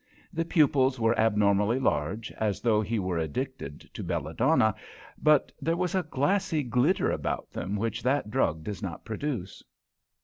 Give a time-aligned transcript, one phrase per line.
[0.33, 4.73] The pupils were abnormally large, as though he were addicted to belladonna,
[5.21, 9.61] but there was a glassy glitter about them which that drug does not produce.